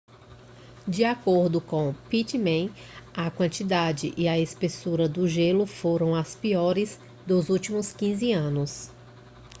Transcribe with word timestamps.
de 0.87 1.05
acordo 1.05 1.61
com 1.61 1.93
pittman 2.09 2.71
a 3.15 3.29
quantidade 3.29 4.15
e 4.17 4.27
a 4.27 4.35
espessura 4.39 5.07
do 5.07 5.27
gelo 5.27 5.67
foram 5.67 6.15
as 6.15 6.35
piores 6.35 6.97
dos 7.27 7.49
últimos 7.49 7.93
15 7.93 8.31
anos 8.33 8.89